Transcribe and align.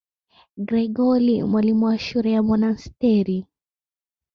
Gregori, 0.57 1.43
mwalimu 1.43 1.85
wa 1.85 1.97
shule 1.99 2.31
ya 2.31 2.43
monasteri. 2.43 3.45